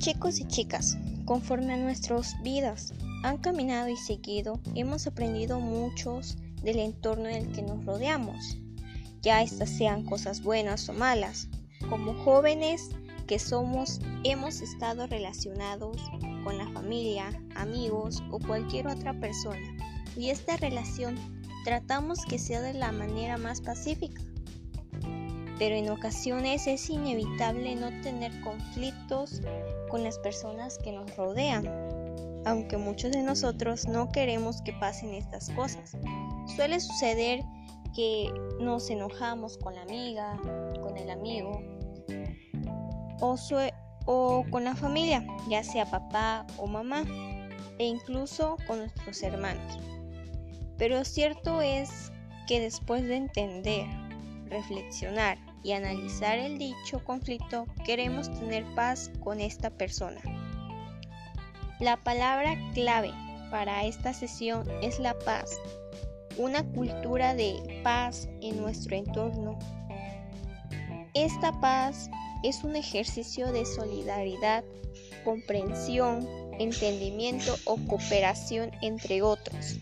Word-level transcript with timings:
Chicos 0.00 0.40
y 0.40 0.46
chicas, 0.46 0.96
conforme 1.26 1.74
a 1.74 1.76
nuestras 1.76 2.34
vidas 2.42 2.94
han 3.22 3.36
caminado 3.36 3.90
y 3.90 3.98
seguido, 3.98 4.58
hemos 4.74 5.06
aprendido 5.06 5.60
muchos 5.60 6.38
del 6.62 6.78
entorno 6.78 7.28
en 7.28 7.36
el 7.36 7.52
que 7.52 7.60
nos 7.60 7.84
rodeamos, 7.84 8.56
ya 9.20 9.42
estas 9.42 9.68
sean 9.68 10.06
cosas 10.06 10.42
buenas 10.42 10.88
o 10.88 10.94
malas. 10.94 11.48
Como 11.90 12.14
jóvenes 12.24 12.88
que 13.26 13.38
somos, 13.38 14.00
hemos 14.24 14.62
estado 14.62 15.06
relacionados 15.06 15.98
con 16.44 16.56
la 16.56 16.70
familia, 16.70 17.38
amigos 17.54 18.22
o 18.30 18.38
cualquier 18.38 18.86
otra 18.86 19.12
persona, 19.20 19.76
y 20.16 20.30
esta 20.30 20.56
relación 20.56 21.14
tratamos 21.66 22.24
que 22.24 22.38
sea 22.38 22.62
de 22.62 22.72
la 22.72 22.90
manera 22.90 23.36
más 23.36 23.60
pacífica 23.60 24.22
pero 25.60 25.74
en 25.74 25.90
ocasiones 25.90 26.66
es 26.66 26.88
inevitable 26.88 27.76
no 27.76 27.90
tener 28.00 28.32
conflictos 28.40 29.42
con 29.90 30.02
las 30.02 30.18
personas 30.18 30.78
que 30.78 30.90
nos 30.90 31.14
rodean, 31.16 31.68
aunque 32.46 32.78
muchos 32.78 33.12
de 33.12 33.22
nosotros 33.22 33.86
no 33.86 34.08
queremos 34.08 34.62
que 34.62 34.72
pasen 34.72 35.12
estas 35.12 35.50
cosas. 35.50 35.98
Suele 36.56 36.80
suceder 36.80 37.44
que 37.94 38.32
nos 38.58 38.88
enojamos 38.88 39.58
con 39.58 39.74
la 39.74 39.82
amiga, 39.82 40.40
con 40.80 40.96
el 40.96 41.10
amigo 41.10 41.62
o, 43.20 44.44
con 44.50 44.64
la 44.64 44.74
familia, 44.74 45.26
ya 45.50 45.62
sea 45.62 45.84
papá 45.84 46.46
o 46.56 46.66
mamá, 46.66 47.04
e 47.78 47.84
incluso 47.84 48.56
con 48.66 48.78
nuestros 48.78 49.22
hermanos. 49.22 49.78
Pero 50.78 51.04
cierto 51.04 51.60
es 51.60 52.10
que 52.48 52.60
después 52.60 53.06
de 53.06 53.16
entender, 53.16 53.86
reflexionar 54.46 55.49
y 55.62 55.72
analizar 55.72 56.38
el 56.38 56.58
dicho 56.58 57.04
conflicto, 57.04 57.66
queremos 57.84 58.32
tener 58.32 58.64
paz 58.74 59.10
con 59.22 59.40
esta 59.40 59.70
persona. 59.70 60.20
La 61.80 61.96
palabra 61.96 62.56
clave 62.74 63.12
para 63.50 63.84
esta 63.84 64.12
sesión 64.12 64.68
es 64.82 64.98
la 64.98 65.18
paz, 65.18 65.58
una 66.36 66.62
cultura 66.62 67.34
de 67.34 67.80
paz 67.82 68.28
en 68.40 68.60
nuestro 68.60 68.96
entorno. 68.96 69.58
Esta 71.14 71.58
paz 71.60 72.10
es 72.42 72.64
un 72.64 72.76
ejercicio 72.76 73.52
de 73.52 73.66
solidaridad, 73.66 74.64
comprensión, 75.24 76.26
entendimiento 76.58 77.54
o 77.64 77.76
cooperación 77.88 78.70
entre 78.82 79.22
otros. 79.22 79.76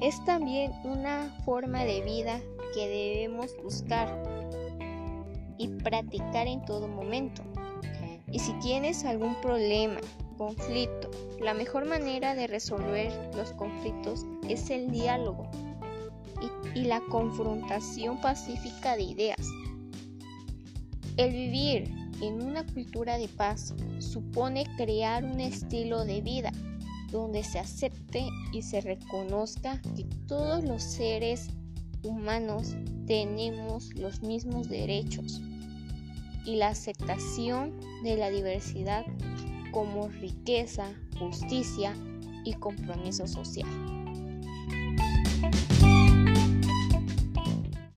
Es 0.00 0.22
también 0.24 0.72
una 0.84 1.36
forma 1.44 1.84
de 1.84 2.00
vida 2.02 2.40
que 2.74 2.88
debemos 2.88 3.50
buscar 3.62 4.08
y 5.60 5.68
practicar 5.68 6.46
en 6.46 6.64
todo 6.64 6.88
momento. 6.88 7.42
Y 8.32 8.38
si 8.38 8.54
tienes 8.60 9.04
algún 9.04 9.38
problema, 9.42 10.00
conflicto, 10.38 11.10
la 11.38 11.52
mejor 11.52 11.84
manera 11.84 12.34
de 12.34 12.46
resolver 12.46 13.12
los 13.36 13.52
conflictos 13.52 14.24
es 14.48 14.70
el 14.70 14.90
diálogo 14.90 15.50
y, 16.74 16.78
y 16.78 16.84
la 16.84 17.00
confrontación 17.02 18.18
pacífica 18.22 18.96
de 18.96 19.02
ideas. 19.02 19.46
El 21.18 21.32
vivir 21.32 21.92
en 22.22 22.40
una 22.40 22.64
cultura 22.64 23.18
de 23.18 23.28
paz 23.28 23.74
supone 23.98 24.64
crear 24.78 25.24
un 25.24 25.40
estilo 25.40 26.06
de 26.06 26.22
vida 26.22 26.52
donde 27.12 27.44
se 27.44 27.58
acepte 27.58 28.26
y 28.54 28.62
se 28.62 28.80
reconozca 28.80 29.78
que 29.94 30.04
todos 30.26 30.64
los 30.64 30.82
seres 30.82 31.48
humanos 32.02 32.76
tenemos 33.06 33.92
los 33.96 34.22
mismos 34.22 34.70
derechos 34.70 35.42
y 36.50 36.56
la 36.56 36.68
aceptación 36.68 37.78
de 38.02 38.16
la 38.16 38.28
diversidad 38.28 39.06
como 39.70 40.08
riqueza, 40.08 40.92
justicia 41.16 41.94
y 42.44 42.54
compromiso 42.54 43.28
social. 43.28 43.68